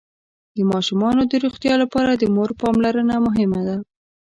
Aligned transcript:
د 0.55 0.57
ماشومانو 0.71 1.21
د 1.31 1.33
روغتيا 1.43 1.73
لپاره 1.83 2.11
د 2.15 2.23
مور 2.35 2.49
پاملرنه 2.61 3.15
مهمه 3.27 3.61
ده. 3.67 3.77